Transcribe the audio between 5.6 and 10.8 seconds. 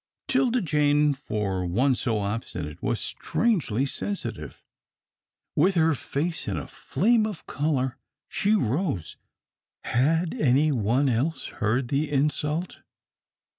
her face in a flame of colour, she rose. Had any